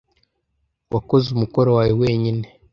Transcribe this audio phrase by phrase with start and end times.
[0.93, 2.45] Wakoze umukoro wawe wenyine?